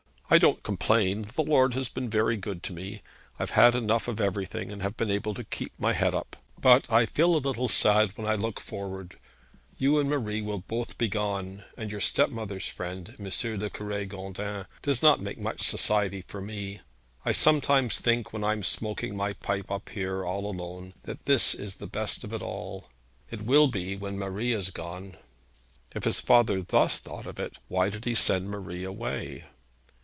[0.33, 1.27] I don't complain.
[1.35, 3.01] The Lord has been very good to me.
[3.37, 6.37] I've had enough of everything, and have been able to keep my head up.
[6.57, 9.19] But I feel a little sad when I look forward.
[9.77, 13.59] You and Marie will both be gone; and your stepmother's friend, M.
[13.59, 16.79] le Cure Gondin, does not make much society for me.
[17.25, 21.53] I sometimes think, when I am smoking a pipe up here all alone, that this
[21.53, 22.87] is the best of it all;
[23.29, 25.17] it will be when Marie has gone.'
[25.93, 29.43] If his father thus thought of it, why did he send Marie away?